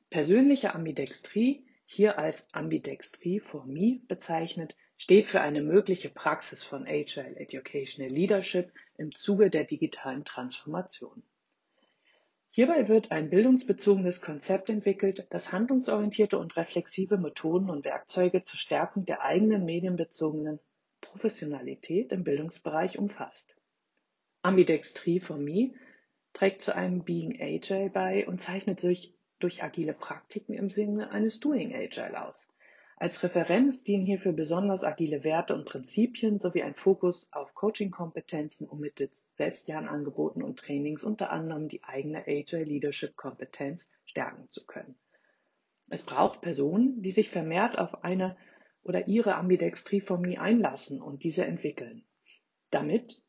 Persönliche 0.09 0.75
Ambidextrie, 0.75 1.66
hier 1.85 2.18
als 2.18 2.47
Ambidextrie 2.54 3.40
for 3.40 3.66
Me 3.66 4.00
bezeichnet, 4.09 4.75
steht 4.97 5.26
für 5.26 5.41
eine 5.41 5.62
mögliche 5.62 6.09
Praxis 6.09 6.65
von 6.65 6.87
Agile 6.87 7.37
Educational 7.37 8.11
Leadership 8.11 8.73
im 8.97 9.15
Zuge 9.15 9.50
der 9.50 9.65
digitalen 9.65 10.25
Transformation. 10.25 11.23
Hierbei 12.50 12.88
wird 12.88 13.11
ein 13.11 13.29
bildungsbezogenes 13.29 14.23
Konzept 14.23 14.71
entwickelt, 14.71 15.26
das 15.29 15.53
handlungsorientierte 15.53 16.38
und 16.38 16.57
reflexive 16.57 17.19
Methoden 17.19 17.69
und 17.69 17.85
Werkzeuge 17.85 18.43
zur 18.45 18.59
Stärkung 18.59 19.05
der 19.05 19.23
eigenen 19.23 19.67
medienbezogenen 19.67 20.59
Professionalität 21.03 22.12
im 22.12 22.25
Bildungsbereich 22.25 22.99
umfasst. 22.99 23.55
Ambidextrie 24.41 25.21
for 25.21 25.37
Me 25.37 25.75
trägt 26.33 26.62
zu 26.62 26.75
einem 26.75 27.05
Being 27.05 27.38
Agile 27.41 27.91
bei 27.91 28.26
und 28.26 28.41
zeichnet 28.41 28.81
sich 28.81 29.15
durch 29.38 29.62
agile 29.62 29.93
Praktiken 29.93 30.55
im 30.55 30.71
Sinne 30.71 31.11
eines 31.11 31.41
Doing 31.41 31.75
Agile 31.75 32.26
aus. 32.26 32.49
Als 32.99 33.23
Referenz 33.23 33.85
dienen 33.85 34.07
hierfür 34.07 34.33
besonders 34.33 34.83
agile 34.83 35.23
Werte 35.23 35.55
und 35.55 35.67
Prinzipien 35.67 36.38
sowie 36.38 36.62
ein 36.62 36.75
Fokus 36.75 37.29
auf 37.31 37.55
Coaching-Kompetenzen, 37.55 38.67
um 38.67 38.81
mittels 38.81 39.23
Selbstlernangeboten 39.35 40.43
und 40.43 40.59
Trainings 40.59 41.05
unter 41.05 41.31
anderem 41.31 41.69
die 41.69 41.85
eigene 41.85 42.26
Agile 42.26 42.65
Leadership 42.65 43.15
Kompetenz 43.15 43.87
stärken 44.07 44.49
zu 44.49 44.65
können. 44.65 44.97
Es 45.91 46.05
braucht 46.05 46.41
Personen, 46.41 47.03
die 47.03 47.11
sich 47.11 47.29
vermehrt 47.29 47.79
auf 47.79 48.03
eine 48.03 48.35
oder 48.83 49.07
ihre 49.09 49.35
Ambidextrie-Formie 49.35 50.38
einlassen 50.38 51.03
und 51.03 51.23
diese 51.23 51.45
entwickeln, 51.45 52.07
damit 52.71 53.23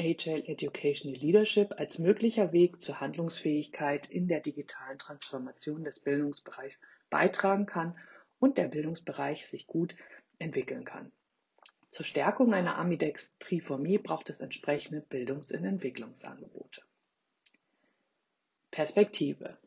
Agile 0.00 0.48
Educational 0.48 1.18
Leadership 1.20 1.74
als 1.76 1.98
möglicher 1.98 2.54
Weg 2.54 2.80
zur 2.80 2.98
Handlungsfähigkeit 2.98 4.08
in 4.10 4.26
der 4.26 4.40
digitalen 4.40 4.98
Transformation 4.98 5.84
des 5.84 6.00
Bildungsbereichs 6.00 6.80
beitragen 7.10 7.66
kann 7.66 7.94
und 8.42 8.58
der 8.58 8.66
Bildungsbereich 8.66 9.46
sich 9.46 9.68
gut 9.68 9.94
entwickeln 10.40 10.84
kann. 10.84 11.12
Zur 11.90 12.04
Stärkung 12.04 12.52
einer 12.52 12.76
Ambidextriformie 12.76 13.98
braucht 13.98 14.30
es 14.30 14.40
entsprechende 14.40 15.00
Bildungs- 15.00 15.52
und 15.52 15.64
Entwicklungsangebote. 15.64 16.82
Perspektive. 18.72 19.58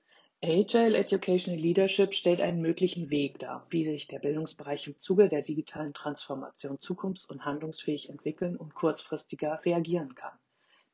Agile 0.44 0.98
Educational 0.98 1.60
Leadership 1.60 2.14
stellt 2.14 2.42
einen 2.42 2.62
möglichen 2.62 3.10
Weg 3.10 3.40
dar, 3.40 3.66
wie 3.70 3.86
sich 3.86 4.08
der 4.08 4.20
Bildungsbereich 4.20 4.88
im 4.88 5.00
Zuge 5.00 5.30
der 5.30 5.42
digitalen 5.42 5.94
Transformation 5.94 6.78
zukunfts- 6.78 7.28
und 7.28 7.46
handlungsfähig 7.46 8.10
entwickeln 8.10 8.58
und 8.58 8.76
kurzfristiger 8.76 9.64
reagieren 9.64 10.16
kann. 10.16 10.38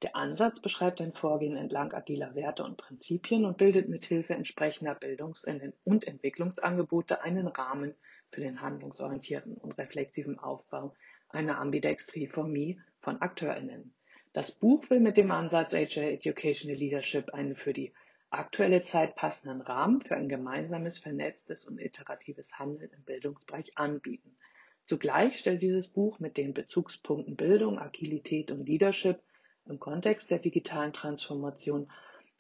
Der 0.01 0.15
Ansatz 0.15 0.60
beschreibt 0.60 1.00
ein 1.00 1.13
Vorgehen 1.13 1.55
entlang 1.55 1.93
agiler 1.93 2.34
Werte 2.34 2.63
und 2.63 2.77
Prinzipien 2.77 3.46
und 3.46 3.58
bildet 3.58 3.88
mithilfe 3.88 4.34
entsprechender 4.34 4.96
Bildungs- 4.96 5.46
und 5.84 6.08
Entwicklungsangebote 6.08 7.22
einen 7.22 7.46
Rahmen 7.46 7.93
für 8.31 8.41
den 8.41 8.62
handlungsorientierten 8.62 9.53
und 9.53 9.77
reflexiven 9.77 10.39
Aufbau 10.39 10.96
einer 11.29 11.60
Ambidextrie-Formie 11.60 12.81
von 13.00 13.22
AkteurInnen. 13.22 13.93
Das 14.34 14.53
Buch 14.53 14.89
will 14.89 15.01
mit 15.01 15.17
dem 15.17 15.29
Ansatz 15.29 15.74
Agile 15.75 16.13
Educational 16.13 16.77
Leadership 16.77 17.34
eine 17.36 17.53
für 17.53 17.74
die 17.74 17.93
aktuelle 18.31 18.81
Zeit 18.81 19.13
passenden 19.15 19.62
Rahmen 19.62 20.01
für 20.01 20.15
ein 20.15 20.29
gemeinsames, 20.29 20.98
vernetztes 20.98 21.65
und 21.65 21.79
iteratives 21.79 22.58
Handeln 22.58 22.89
im 22.91 23.03
Bildungsbereich 23.03 23.77
anbieten. 23.77 24.36
Zugleich 24.81 25.38
stellt 25.38 25.62
dieses 25.62 25.88
Buch 25.89 26.17
mit 26.17 26.38
den 26.38 26.55
Bezugspunkten 26.55 27.36
Bildung, 27.36 27.77
Agilität 27.77 28.50
und 28.50 28.65
Leadership 28.65 29.22
im 29.65 29.80
Kontext 29.80 30.32
der 30.32 30.39
digitalen 30.39 30.94
Transformation 30.94 31.91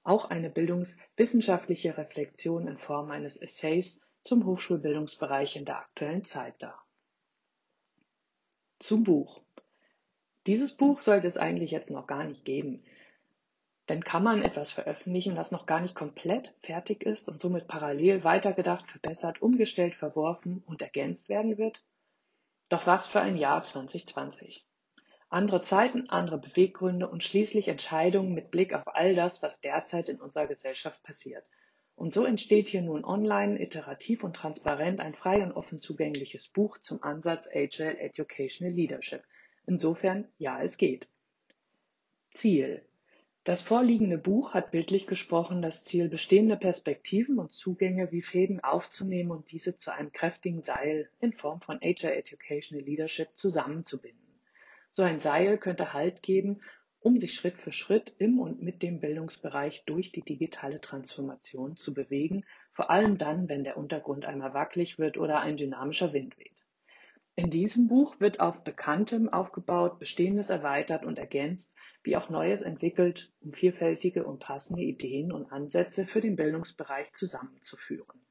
auch 0.03 0.25
eine 0.25 0.49
bildungswissenschaftliche 0.49 1.97
Reflexion 1.97 2.67
in 2.67 2.77
Form 2.77 3.11
eines 3.11 3.37
Essays 3.37 3.99
zum 4.21 4.45
Hochschulbildungsbereich 4.45 5.55
in 5.55 5.65
der 5.65 5.79
aktuellen 5.79 6.23
Zeit 6.23 6.61
dar. 6.61 6.85
Zum 8.79 9.03
Buch. 9.03 9.41
Dieses 10.47 10.75
Buch 10.75 11.01
sollte 11.01 11.27
es 11.27 11.37
eigentlich 11.37 11.71
jetzt 11.71 11.91
noch 11.91 12.07
gar 12.07 12.23
nicht 12.23 12.45
geben. 12.45 12.83
Denn 13.89 14.03
kann 14.03 14.23
man 14.23 14.41
etwas 14.41 14.71
veröffentlichen, 14.71 15.35
das 15.35 15.51
noch 15.51 15.65
gar 15.65 15.81
nicht 15.81 15.95
komplett 15.95 16.53
fertig 16.61 17.03
ist 17.03 17.27
und 17.27 17.39
somit 17.39 17.67
parallel 17.67 18.23
weitergedacht, 18.23 18.89
verbessert, 18.89 19.41
umgestellt, 19.41 19.95
verworfen 19.95 20.63
und 20.65 20.81
ergänzt 20.81 21.29
werden 21.29 21.57
wird? 21.57 21.83
Doch 22.69 22.87
was 22.87 23.05
für 23.07 23.21
ein 23.21 23.37
Jahr 23.37 23.63
2020. 23.63 24.65
Andere 25.33 25.61
Zeiten, 25.61 26.09
andere 26.09 26.37
Beweggründe 26.37 27.07
und 27.07 27.23
schließlich 27.23 27.69
Entscheidungen 27.69 28.33
mit 28.33 28.51
Blick 28.51 28.73
auf 28.73 28.83
all 28.85 29.15
das, 29.15 29.41
was 29.41 29.61
derzeit 29.61 30.09
in 30.09 30.19
unserer 30.19 30.45
Gesellschaft 30.45 31.01
passiert. 31.03 31.45
Und 31.95 32.13
so 32.13 32.25
entsteht 32.25 32.67
hier 32.67 32.81
nun 32.81 33.05
online, 33.05 33.57
iterativ 33.61 34.25
und 34.25 34.35
transparent 34.35 34.99
ein 34.99 35.13
frei 35.13 35.41
und 35.41 35.53
offen 35.53 35.79
zugängliches 35.79 36.49
Buch 36.49 36.79
zum 36.79 37.01
Ansatz 37.01 37.47
Agile 37.47 37.97
Educational 37.97 38.73
Leadership. 38.73 39.23
Insofern, 39.65 40.27
ja, 40.37 40.61
es 40.61 40.75
geht. 40.75 41.07
Ziel. 42.33 42.85
Das 43.45 43.61
vorliegende 43.61 44.17
Buch 44.17 44.53
hat 44.53 44.71
bildlich 44.71 45.07
gesprochen 45.07 45.61
das 45.61 45.85
Ziel, 45.85 46.09
bestehende 46.09 46.57
Perspektiven 46.57 47.39
und 47.39 47.53
Zugänge 47.53 48.11
wie 48.11 48.21
Fäden 48.21 48.59
aufzunehmen 48.59 49.31
und 49.31 49.49
diese 49.49 49.77
zu 49.77 49.93
einem 49.93 50.11
kräftigen 50.11 50.61
Seil 50.61 51.09
in 51.21 51.31
Form 51.31 51.61
von 51.61 51.79
HR 51.79 52.17
Educational 52.17 52.83
Leadership 52.83 53.29
zusammenzubinden. 53.35 54.20
So 54.93 55.03
ein 55.03 55.21
Seil 55.21 55.57
könnte 55.57 55.93
Halt 55.93 56.21
geben, 56.21 56.61
um 56.99 57.17
sich 57.17 57.33
Schritt 57.33 57.57
für 57.57 57.71
Schritt 57.71 58.13
im 58.19 58.39
und 58.39 58.61
mit 58.61 58.83
dem 58.83 58.99
Bildungsbereich 58.99 59.83
durch 59.85 60.11
die 60.11 60.21
digitale 60.21 60.81
Transformation 60.81 61.77
zu 61.77 61.93
bewegen, 61.93 62.43
vor 62.73 62.91
allem 62.91 63.17
dann, 63.17 63.47
wenn 63.47 63.63
der 63.63 63.77
Untergrund 63.77 64.25
einmal 64.25 64.53
wackelig 64.53 64.99
wird 64.99 65.17
oder 65.17 65.39
ein 65.39 65.55
dynamischer 65.55 66.11
Wind 66.11 66.37
weht. 66.37 66.61
In 67.35 67.49
diesem 67.49 67.87
Buch 67.87 68.19
wird 68.19 68.41
auf 68.41 68.65
Bekanntem 68.65 69.29
aufgebaut, 69.29 69.97
Bestehendes 69.97 70.49
erweitert 70.49 71.05
und 71.05 71.17
ergänzt, 71.17 71.73
wie 72.03 72.17
auch 72.17 72.29
Neues 72.29 72.61
entwickelt, 72.61 73.31
um 73.39 73.53
vielfältige 73.53 74.25
und 74.25 74.39
passende 74.39 74.81
Ideen 74.81 75.31
und 75.31 75.51
Ansätze 75.53 76.05
für 76.05 76.19
den 76.19 76.35
Bildungsbereich 76.35 77.13
zusammenzuführen. 77.13 78.21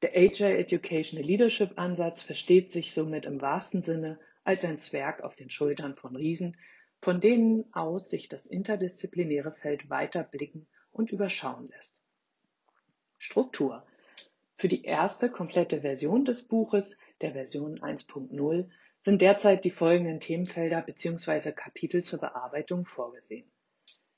Der 0.00 0.16
Agile 0.16 0.56
Educational 0.56 1.26
Leadership 1.26 1.78
Ansatz 1.78 2.22
versteht 2.22 2.72
sich 2.72 2.94
somit 2.94 3.26
im 3.26 3.42
wahrsten 3.42 3.82
Sinne 3.82 4.18
als 4.44 4.64
ein 4.64 4.78
Zwerg 4.78 5.22
auf 5.22 5.34
den 5.34 5.50
Schultern 5.50 5.96
von 5.96 6.14
Riesen, 6.14 6.56
von 7.00 7.20
denen 7.20 7.64
aus 7.74 8.08
sich 8.08 8.28
das 8.28 8.46
interdisziplinäre 8.46 9.52
Feld 9.52 9.90
weiter 9.90 10.22
blicken 10.22 10.66
und 10.92 11.10
überschauen 11.10 11.68
lässt. 11.68 12.02
Struktur. 13.18 13.86
Für 14.56 14.68
die 14.68 14.84
erste 14.84 15.30
komplette 15.30 15.80
Version 15.80 16.24
des 16.24 16.42
Buches, 16.42 16.96
der 17.20 17.32
Version 17.32 17.80
1.0, 17.80 18.70
sind 19.00 19.20
derzeit 19.20 19.64
die 19.64 19.70
folgenden 19.70 20.20
Themenfelder 20.20 20.80
bzw. 20.80 21.52
Kapitel 21.52 22.04
zur 22.04 22.20
Bearbeitung 22.20 22.86
vorgesehen. 22.86 23.50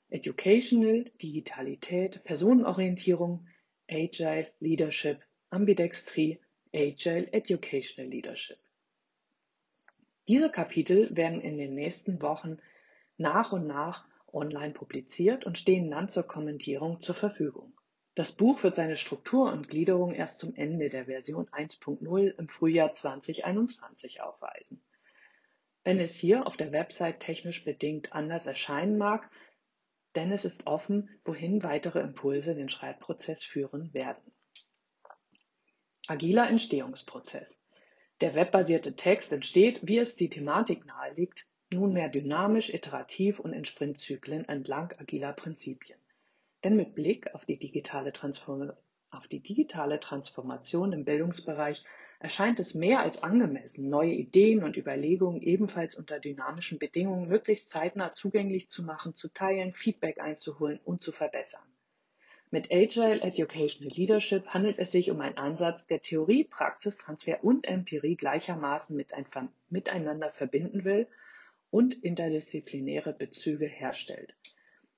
Educational, 0.09 1.11
Digitalität, 1.21 2.23
Personenorientierung, 2.23 3.47
Agile, 3.89 4.47
Leadership, 4.59 5.19
Ambidextrie, 5.49 6.39
Agile, 6.73 7.33
Educational 7.33 8.09
Leadership. 8.09 8.59
Diese 10.27 10.49
Kapitel 10.49 11.15
werden 11.15 11.41
in 11.41 11.57
den 11.57 11.73
nächsten 11.73 12.21
Wochen 12.21 12.57
nach 13.17 13.51
und 13.51 13.65
nach 13.65 14.05
online 14.33 14.73
publiziert 14.73 15.45
und 15.45 15.57
stehen 15.57 15.89
dann 15.89 16.09
zur 16.09 16.23
Kommentierung 16.23 16.99
zur 16.99 17.15
Verfügung. 17.15 17.73
Das 18.13 18.31
Buch 18.31 18.63
wird 18.63 18.75
seine 18.75 18.97
Struktur 18.97 19.51
und 19.51 19.69
Gliederung 19.69 20.13
erst 20.13 20.39
zum 20.39 20.55
Ende 20.55 20.89
der 20.89 21.05
Version 21.05 21.45
1.0 21.47 22.37
im 22.37 22.47
Frühjahr 22.47 22.93
2021 22.93 24.21
aufweisen. 24.21 24.83
Wenn 25.83 25.99
es 25.99 26.15
hier 26.15 26.45
auf 26.45 26.57
der 26.57 26.71
Website 26.71 27.19
technisch 27.19 27.63
bedingt 27.63 28.13
anders 28.13 28.47
erscheinen 28.47 28.97
mag, 28.97 29.29
denn 30.15 30.31
es 30.31 30.45
ist 30.45 30.67
offen, 30.67 31.09
wohin 31.23 31.63
weitere 31.63 31.99
Impulse 32.01 32.55
den 32.55 32.69
Schreibprozess 32.69 33.43
führen 33.43 33.93
werden. 33.93 34.33
Agiler 36.07 36.49
Entstehungsprozess. 36.49 37.61
Der 38.19 38.33
webbasierte 38.33 38.95
Text 38.95 39.31
entsteht, 39.31 39.79
wie 39.83 39.99
es 39.99 40.15
die 40.15 40.29
Thematik 40.29 40.87
naheliegt, 40.87 41.45
nunmehr 41.71 42.09
dynamisch, 42.09 42.73
iterativ 42.73 43.39
und 43.39 43.53
in 43.53 43.63
Sprintzyklen 43.63 44.49
entlang 44.49 44.91
agiler 44.97 45.33
Prinzipien. 45.33 45.99
Denn 46.63 46.75
mit 46.75 46.95
Blick 46.95 47.35
auf 47.35 47.45
die 47.45 47.59
digitale, 47.59 48.11
auf 49.11 49.27
die 49.27 49.39
digitale 49.39 49.99
Transformation 49.99 50.93
im 50.93 51.05
Bildungsbereich 51.05 51.83
erscheint 52.19 52.59
es 52.59 52.73
mehr 52.73 53.01
als 53.01 53.21
angemessen, 53.21 53.87
neue 53.87 54.13
Ideen 54.13 54.63
und 54.63 54.77
Überlegungen 54.77 55.43
ebenfalls 55.43 55.93
unter 55.93 56.19
dynamischen 56.19 56.79
Bedingungen 56.79 57.27
möglichst 57.27 57.69
zeitnah 57.69 58.13
zugänglich 58.13 58.67
zu 58.69 58.83
machen, 58.83 59.13
zu 59.13 59.31
teilen, 59.31 59.73
Feedback 59.73 60.19
einzuholen 60.19 60.79
und 60.83 61.01
zu 61.01 61.11
verbessern. 61.11 61.76
Mit 62.49 62.71
Agile 62.71 63.21
Educational 63.21 63.91
Leadership 63.93 64.47
handelt 64.47 64.79
es 64.79 64.93
sich 64.93 65.11
um 65.11 65.19
einen 65.19 65.37
Ansatz, 65.37 65.85
der 65.87 65.99
Theorie, 65.99 66.45
Praxistransfer 66.45 67.43
und 67.43 67.67
Empirie 67.67 68.15
gleichermaßen 68.15 68.95
miteinander 69.69 70.31
verbinden 70.31 70.85
will 70.85 71.07
und 71.71 71.93
interdisziplinäre 72.05 73.11
Bezüge 73.11 73.65
herstellt. 73.65 74.33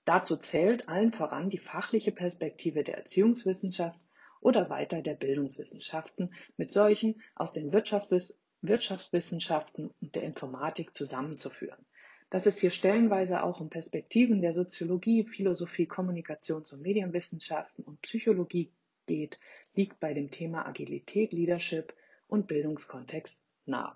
Dazu 0.05 0.37
zählt 0.37 0.87
allen 0.87 1.11
voran 1.11 1.49
die 1.49 1.57
fachliche 1.57 2.11
Perspektive 2.11 2.83
der 2.83 2.99
Erziehungswissenschaft 2.99 3.99
oder 4.41 4.69
weiter 4.69 5.01
der 5.01 5.15
Bildungswissenschaften 5.15 6.31
mit 6.55 6.71
solchen 6.71 7.19
aus 7.33 7.51
den 7.51 7.73
Wirtschaftswiss 7.73 8.37
Wirtschaftswissenschaften 8.61 9.89
und 10.01 10.15
der 10.15 10.23
Informatik 10.23 10.93
zusammenzuführen. 10.93 11.85
Dass 12.29 12.45
es 12.45 12.59
hier 12.59 12.69
stellenweise 12.69 13.43
auch 13.43 13.59
um 13.59 13.69
Perspektiven 13.69 14.41
der 14.41 14.53
Soziologie, 14.53 15.23
Philosophie, 15.23 15.87
Kommunikations- 15.87 16.73
und 16.73 16.81
Medienwissenschaften 16.81 17.83
und 17.83 18.01
Psychologie 18.01 18.71
geht, 19.07 19.39
liegt 19.73 19.99
bei 19.99 20.13
dem 20.13 20.29
Thema 20.29 20.67
Agilität, 20.67 21.33
Leadership 21.33 21.93
und 22.27 22.47
Bildungskontext 22.47 23.39
nahe. 23.65 23.95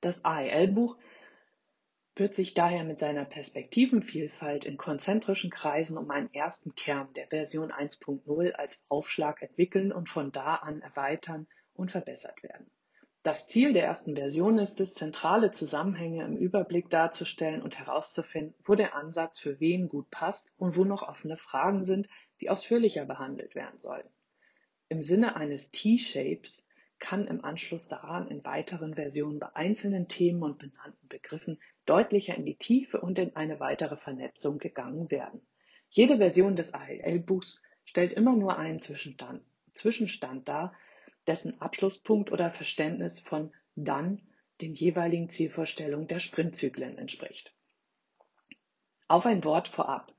Das 0.00 0.24
AEL-Buch 0.24 0.96
wird 2.14 2.34
sich 2.34 2.54
daher 2.54 2.84
mit 2.84 2.98
seiner 2.98 3.24
Perspektivenvielfalt 3.24 4.64
in 4.64 4.76
konzentrischen 4.76 5.50
Kreisen 5.50 5.96
um 5.96 6.10
einen 6.10 6.32
ersten 6.32 6.74
Kern 6.74 7.12
der 7.14 7.28
Version 7.28 7.72
1.0 7.72 8.52
als 8.52 8.80
Aufschlag 8.88 9.42
entwickeln 9.42 9.92
und 9.92 10.08
von 10.08 10.30
da 10.30 10.56
an 10.56 10.82
erweitern 10.82 11.48
und 11.72 11.90
verbessert 11.90 12.42
werden. 12.42 12.70
Das 13.22 13.46
Ziel 13.46 13.74
der 13.74 13.84
ersten 13.84 14.16
Version 14.16 14.58
ist 14.58 14.80
es, 14.80 14.94
zentrale 14.94 15.50
Zusammenhänge 15.50 16.24
im 16.24 16.38
Überblick 16.38 16.88
darzustellen 16.88 17.60
und 17.60 17.78
herauszufinden, 17.78 18.54
wo 18.64 18.74
der 18.74 18.94
Ansatz 18.94 19.38
für 19.38 19.60
wen 19.60 19.90
gut 19.90 20.10
passt 20.10 20.46
und 20.56 20.74
wo 20.74 20.84
noch 20.84 21.06
offene 21.06 21.36
Fragen 21.36 21.84
sind, 21.84 22.08
die 22.40 22.48
ausführlicher 22.48 23.04
behandelt 23.04 23.54
werden 23.54 23.78
sollen. 23.82 24.08
Im 24.88 25.02
Sinne 25.02 25.36
eines 25.36 25.70
T-Shapes 25.70 26.66
kann 26.98 27.26
im 27.26 27.44
Anschluss 27.44 27.88
daran 27.88 28.26
in 28.28 28.42
weiteren 28.42 28.94
Versionen 28.94 29.38
bei 29.38 29.54
einzelnen 29.54 30.08
Themen 30.08 30.42
und 30.42 30.58
benannten 30.58 31.08
Begriffen 31.08 31.60
deutlicher 31.84 32.36
in 32.36 32.46
die 32.46 32.56
Tiefe 32.56 33.02
und 33.02 33.18
in 33.18 33.36
eine 33.36 33.60
weitere 33.60 33.98
Vernetzung 33.98 34.58
gegangen 34.58 35.10
werden. 35.10 35.42
Jede 35.90 36.16
Version 36.16 36.56
des 36.56 36.72
ALL-Buchs 36.72 37.62
stellt 37.84 38.14
immer 38.14 38.34
nur 38.34 38.56
einen 38.56 38.80
Zwischenstand, 38.80 39.42
Zwischenstand 39.74 40.48
dar, 40.48 40.72
dessen 41.30 41.60
Abschlusspunkt 41.60 42.32
oder 42.32 42.50
Verständnis 42.50 43.20
von 43.20 43.52
dann 43.76 44.20
den 44.60 44.74
jeweiligen 44.74 45.30
Zielvorstellungen 45.30 46.08
der 46.08 46.18
Sprintzyklen 46.18 46.98
entspricht. 46.98 47.54
Auf 49.06 49.26
ein 49.26 49.44
Wort 49.44 49.68
vorab. 49.68 50.12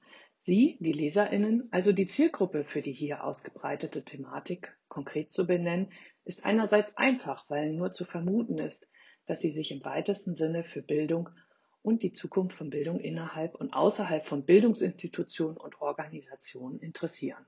Sie, 0.44 0.78
die 0.80 0.94
Leserinnen, 0.94 1.68
also 1.72 1.92
die 1.92 2.08
Zielgruppe 2.08 2.64
für 2.64 2.82
die 2.82 2.94
hier 2.94 3.26
ausgebreitete 3.26 4.06
Thematik 4.06 4.74
konkret 4.88 5.32
zu 5.32 5.46
benennen, 5.46 5.92
ist 6.24 6.46
einerseits 6.46 6.96
einfach, 6.96 7.50
weil 7.50 7.74
nur 7.74 7.92
zu 7.92 8.06
vermuten 8.06 8.58
ist, 8.58 8.88
dass 9.26 9.42
sie 9.42 9.52
sich 9.52 9.72
im 9.72 9.84
weitesten 9.84 10.36
Sinne 10.38 10.64
für 10.64 10.82
Bildung 10.82 11.30
und 11.82 12.04
die 12.04 12.14
Zukunft 12.14 12.56
von 12.56 12.70
Bildung 12.70 13.02
innerhalb 13.02 13.56
und 13.56 13.74
außerhalb 13.74 14.26
von 14.26 14.46
Bildungsinstitutionen 14.46 15.58
und 15.58 15.82
Organisationen 15.82 16.80
interessieren. 16.80 17.46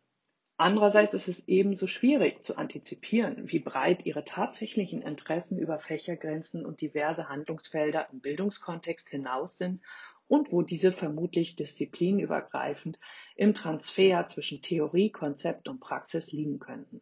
Andererseits 0.57 1.15
ist 1.15 1.27
es 1.27 1.47
ebenso 1.47 1.87
schwierig 1.87 2.43
zu 2.43 2.57
antizipieren, 2.57 3.51
wie 3.51 3.59
breit 3.59 4.05
ihre 4.05 4.23
tatsächlichen 4.23 5.01
Interessen 5.01 5.57
über 5.57 5.79
Fächergrenzen 5.79 6.63
und 6.65 6.81
diverse 6.81 7.27
Handlungsfelder 7.27 8.07
im 8.11 8.21
Bildungskontext 8.21 9.09
hinaus 9.09 9.57
sind 9.57 9.81
und 10.27 10.51
wo 10.51 10.61
diese 10.61 10.91
vermutlich 10.91 11.55
disziplinübergreifend 11.55 12.99
im 13.35 13.53
Transfer 13.53 14.27
zwischen 14.27 14.61
Theorie, 14.61 15.09
Konzept 15.09 15.67
und 15.67 15.79
Praxis 15.79 16.31
liegen 16.31 16.59
könnten. 16.59 17.01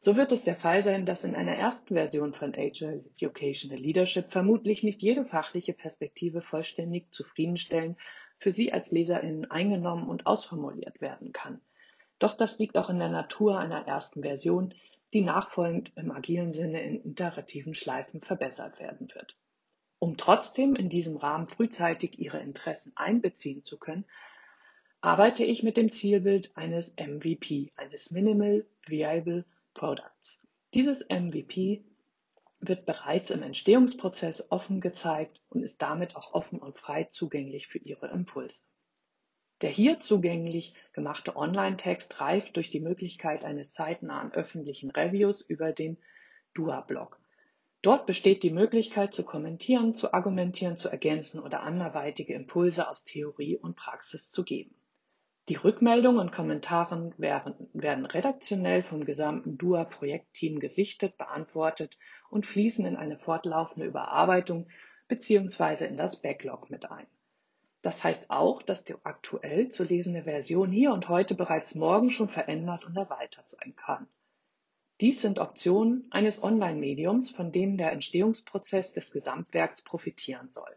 So 0.00 0.16
wird 0.16 0.32
es 0.32 0.44
der 0.44 0.56
Fall 0.56 0.82
sein, 0.82 1.06
dass 1.06 1.24
in 1.24 1.34
einer 1.34 1.54
ersten 1.54 1.94
Version 1.94 2.34
von 2.34 2.54
Agile 2.54 3.04
Educational 3.16 3.78
Leadership 3.78 4.26
vermutlich 4.26 4.82
nicht 4.82 5.00
jede 5.00 5.24
fachliche 5.24 5.72
Perspektive 5.72 6.42
vollständig 6.42 7.10
zufriedenstellend 7.12 7.96
für 8.38 8.50
Sie 8.50 8.72
als 8.72 8.90
LeserInnen 8.90 9.50
eingenommen 9.50 10.08
und 10.08 10.26
ausformuliert 10.26 11.00
werden 11.00 11.32
kann. 11.32 11.60
Doch 12.18 12.34
das 12.34 12.58
liegt 12.58 12.76
auch 12.76 12.90
in 12.90 12.98
der 12.98 13.08
Natur 13.08 13.58
einer 13.58 13.86
ersten 13.86 14.22
Version, 14.22 14.74
die 15.12 15.22
nachfolgend 15.22 15.92
im 15.96 16.10
agilen 16.10 16.52
Sinne 16.52 16.82
in 16.82 17.04
iterativen 17.04 17.74
Schleifen 17.74 18.20
verbessert 18.20 18.80
werden 18.80 19.08
wird. 19.14 19.36
Um 19.98 20.16
trotzdem 20.16 20.74
in 20.74 20.88
diesem 20.88 21.16
Rahmen 21.16 21.46
frühzeitig 21.46 22.18
Ihre 22.18 22.40
Interessen 22.40 22.92
einbeziehen 22.96 23.62
zu 23.62 23.78
können, 23.78 24.04
arbeite 25.00 25.44
ich 25.44 25.62
mit 25.62 25.76
dem 25.76 25.92
Zielbild 25.92 26.56
eines 26.56 26.94
MVP, 26.96 27.70
eines 27.76 28.10
Minimal 28.10 28.66
Viable 28.86 29.44
Products. 29.74 30.40
Dieses 30.72 31.08
MVP 31.08 31.84
wird 32.60 32.86
bereits 32.86 33.30
im 33.30 33.42
Entstehungsprozess 33.42 34.50
offen 34.50 34.80
gezeigt 34.80 35.40
und 35.48 35.62
ist 35.62 35.82
damit 35.82 36.16
auch 36.16 36.34
offen 36.34 36.58
und 36.58 36.78
frei 36.78 37.04
zugänglich 37.04 37.66
für 37.66 37.78
Ihre 37.78 38.08
Impulse. 38.08 38.58
Der 39.64 39.72
hier 39.72 39.98
zugänglich 39.98 40.74
gemachte 40.92 41.36
Online-Text 41.36 42.20
reift 42.20 42.56
durch 42.56 42.70
die 42.70 42.80
Möglichkeit 42.80 43.46
eines 43.46 43.72
zeitnahen 43.72 44.30
öffentlichen 44.30 44.90
Reviews 44.90 45.40
über 45.40 45.72
den 45.72 45.96
DUA-Blog. 46.52 47.18
Dort 47.80 48.04
besteht 48.04 48.42
die 48.42 48.50
Möglichkeit 48.50 49.14
zu 49.14 49.24
kommentieren, 49.24 49.94
zu 49.94 50.12
argumentieren, 50.12 50.76
zu 50.76 50.90
ergänzen 50.90 51.40
oder 51.40 51.62
anderweitige 51.62 52.34
Impulse 52.34 52.90
aus 52.90 53.06
Theorie 53.06 53.56
und 53.56 53.74
Praxis 53.74 54.30
zu 54.30 54.44
geben. 54.44 54.74
Die 55.48 55.56
Rückmeldungen 55.56 56.20
und 56.20 56.30
Kommentare 56.30 57.14
werden, 57.16 58.04
redaktionell 58.04 58.82
vom 58.82 59.06
gesamten 59.06 59.56
DUA-Projektteam 59.56 60.60
gesichtet, 60.60 61.16
beantwortet 61.16 61.96
und 62.28 62.44
fließen 62.44 62.84
in 62.84 62.96
eine 62.96 63.16
fortlaufende 63.16 63.86
Überarbeitung 63.86 64.68
bzw. 65.08 65.86
in 65.86 65.96
das 65.96 66.20
Backlog 66.20 66.68
mit 66.68 66.90
ein. 66.90 67.06
Das 67.84 68.02
heißt 68.02 68.30
auch, 68.30 68.62
dass 68.62 68.84
die 68.84 68.94
aktuell 69.02 69.68
zu 69.68 69.84
lesende 69.84 70.22
Version 70.22 70.72
hier 70.72 70.94
und 70.94 71.10
heute 71.10 71.34
bereits 71.34 71.74
morgen 71.74 72.08
schon 72.08 72.30
verändert 72.30 72.86
und 72.86 72.96
erweitert 72.96 73.50
sein 73.50 73.76
kann. 73.76 74.06
Dies 75.02 75.20
sind 75.20 75.38
Optionen 75.38 76.06
eines 76.10 76.42
Online-Mediums, 76.42 77.28
von 77.28 77.52
denen 77.52 77.76
der 77.76 77.92
Entstehungsprozess 77.92 78.94
des 78.94 79.12
Gesamtwerks 79.12 79.82
profitieren 79.82 80.48
soll. 80.48 80.74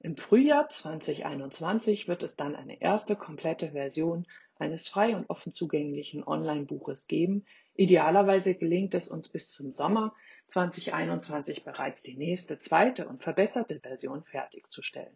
Im 0.00 0.16
Frühjahr 0.16 0.68
2021 0.68 2.08
wird 2.08 2.24
es 2.24 2.34
dann 2.34 2.56
eine 2.56 2.82
erste 2.82 3.14
komplette 3.14 3.70
Version 3.70 4.26
eines 4.56 4.88
frei 4.88 5.14
und 5.14 5.30
offen 5.30 5.52
zugänglichen 5.52 6.24
Online-Buches 6.24 7.06
geben. 7.06 7.46
Idealerweise 7.74 8.56
gelingt 8.56 8.94
es 8.94 9.06
uns 9.08 9.28
bis 9.28 9.52
zum 9.52 9.70
Sommer 9.70 10.12
2021 10.48 11.62
bereits 11.62 12.02
die 12.02 12.16
nächste, 12.16 12.58
zweite 12.58 13.06
und 13.06 13.22
verbesserte 13.22 13.78
Version 13.78 14.24
fertigzustellen. 14.24 15.14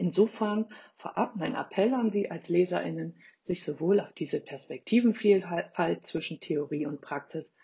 Insofern 0.00 0.64
vorab 0.96 1.36
mein 1.36 1.54
Appell 1.54 1.92
an 1.92 2.10
Sie 2.10 2.30
als 2.30 2.48
Leserinnen, 2.48 3.20
sich 3.42 3.62
sowohl 3.64 4.00
auf 4.00 4.10
diese 4.14 4.40
Perspektivenvielfalt 4.40 6.06
zwischen 6.06 6.40
Theorie 6.40 6.86
und 6.86 7.02
Praxis 7.02 7.54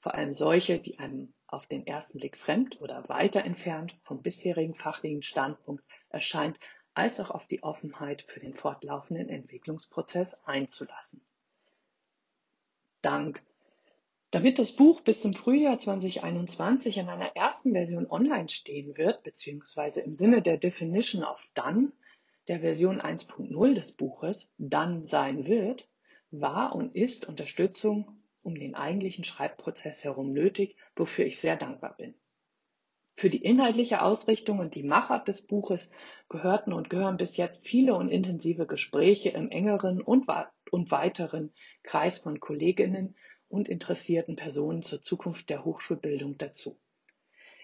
vor 0.00 0.12
allem 0.14 0.34
solche, 0.34 0.80
die 0.80 0.98
einem 0.98 1.32
auf 1.46 1.68
den 1.68 1.86
ersten 1.86 2.18
Blick 2.18 2.36
fremd 2.36 2.80
oder 2.80 3.08
weiter 3.08 3.44
entfernt 3.44 3.96
vom 4.02 4.22
bisherigen 4.22 4.74
fachlichen 4.74 5.22
Standpunkt 5.22 5.84
erscheint, 6.08 6.58
als 6.94 7.20
auch 7.20 7.30
auf 7.30 7.46
die 7.46 7.62
Offenheit 7.62 8.22
für 8.22 8.40
den 8.40 8.54
fortlaufenden 8.54 9.28
Entwicklungsprozess 9.28 10.34
einzulassen. 10.46 11.24
Dank. 13.02 13.40
Damit 14.34 14.58
das 14.58 14.72
Buch 14.72 15.00
bis 15.00 15.20
zum 15.20 15.32
Frühjahr 15.32 15.78
2021 15.78 16.96
in 16.96 17.08
einer 17.08 17.36
ersten 17.36 17.70
Version 17.70 18.10
online 18.10 18.48
stehen 18.48 18.96
wird, 18.96 19.22
beziehungsweise 19.22 20.00
im 20.00 20.16
Sinne 20.16 20.42
der 20.42 20.56
Definition 20.56 21.22
of 21.22 21.40
Done, 21.54 21.92
der 22.48 22.58
Version 22.58 23.00
1.0 23.00 23.74
des 23.74 23.92
Buches, 23.92 24.50
dann 24.58 25.06
sein 25.06 25.46
wird, 25.46 25.88
war 26.32 26.74
und 26.74 26.96
ist 26.96 27.28
Unterstützung 27.28 28.24
um 28.42 28.56
den 28.56 28.74
eigentlichen 28.74 29.22
Schreibprozess 29.22 30.02
herum 30.02 30.32
nötig, 30.32 30.74
wofür 30.96 31.26
ich 31.26 31.38
sehr 31.38 31.56
dankbar 31.56 31.94
bin. 31.96 32.16
Für 33.16 33.30
die 33.30 33.44
inhaltliche 33.44 34.02
Ausrichtung 34.02 34.58
und 34.58 34.74
die 34.74 34.82
Machart 34.82 35.28
des 35.28 35.42
Buches 35.42 35.92
gehörten 36.28 36.72
und 36.72 36.90
gehören 36.90 37.18
bis 37.18 37.36
jetzt 37.36 37.68
viele 37.68 37.94
und 37.94 38.08
intensive 38.08 38.66
Gespräche 38.66 39.28
im 39.28 39.52
engeren 39.52 40.02
und, 40.02 40.26
und 40.72 40.90
weiteren 40.90 41.52
Kreis 41.84 42.18
von 42.18 42.40
Kolleginnen 42.40 43.14
und 43.54 43.68
interessierten 43.68 44.36
Personen 44.36 44.82
zur 44.82 45.00
Zukunft 45.00 45.48
der 45.48 45.64
Hochschulbildung 45.64 46.36
dazu. 46.36 46.76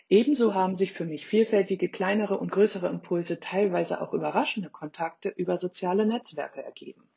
Ebenso 0.08 0.54
haben 0.54 0.74
sich 0.74 0.92
für 0.92 1.04
mich 1.04 1.26
vielfältige 1.26 1.88
kleinere 1.88 2.38
und 2.38 2.50
größere 2.50 2.88
Impulse, 2.88 3.40
teilweise 3.40 4.00
auch 4.00 4.12
überraschende 4.12 4.70
Kontakte 4.70 5.28
über 5.28 5.58
soziale 5.58 6.06
Netzwerke 6.06 6.62
ergeben. 6.62 7.10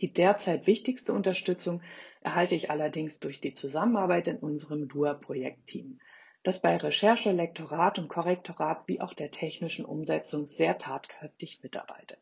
Die 0.00 0.12
derzeit 0.12 0.66
wichtigste 0.66 1.12
Unterstützung 1.12 1.82
erhalte 2.22 2.54
ich 2.54 2.70
allerdings 2.70 3.20
durch 3.20 3.40
die 3.40 3.52
Zusammenarbeit 3.52 4.28
in 4.28 4.38
unserem 4.38 4.88
DUA-Projektteam, 4.88 5.98
das 6.42 6.60
bei 6.60 6.76
Recherche, 6.76 7.32
Lektorat 7.32 7.98
und 7.98 8.08
Korrektorat 8.08 8.88
wie 8.88 9.00
auch 9.00 9.14
der 9.14 9.30
technischen 9.30 9.84
Umsetzung 9.84 10.46
sehr 10.46 10.76
tatkräftig 10.76 11.62
mitarbeitet. 11.62 12.18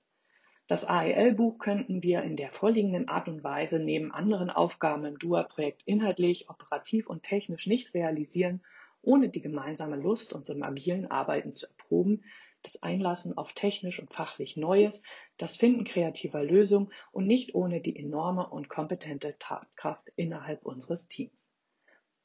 Das 0.70 0.85
AEL-Buch 0.85 1.59
könnten 1.59 2.00
wir 2.04 2.22
in 2.22 2.37
der 2.37 2.52
vorliegenden 2.52 3.09
Art 3.09 3.26
und 3.26 3.42
Weise 3.42 3.80
neben 3.80 4.12
anderen 4.12 4.50
Aufgaben 4.50 5.04
im 5.04 5.18
DUA-Projekt 5.18 5.83
inhaltlich, 5.85 6.48
operativ 6.48 7.11
und 7.11 7.24
technisch 7.24 7.66
nicht 7.66 7.92
realisieren, 7.92 8.62
ohne 9.02 9.30
die 9.30 9.40
gemeinsame 9.40 9.96
Lust, 9.96 10.33
uns 10.33 10.48
im 10.48 10.62
agilen 10.62 11.11
Arbeiten 11.11 11.52
zu 11.52 11.66
erproben, 11.66 12.22
das 12.62 12.80
Einlassen 12.85 13.37
auf 13.37 13.52
technisch 13.52 13.98
und 13.98 14.12
fachlich 14.12 14.56
Neues, 14.56 15.02
das 15.38 15.56
Finden 15.56 15.83
kreativer 15.83 16.44
Lösungen 16.44 16.92
und 17.11 17.26
nicht 17.26 17.56
ohne 17.56 17.80
die 17.80 17.98
enorme 17.98 18.48
und 18.48 18.68
kompetente 18.68 19.35
Tatkraft 19.40 20.12
innerhalb 20.14 20.64
unseres 20.64 21.09
Teams. 21.09 21.35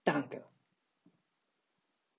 Danke. 0.04 0.46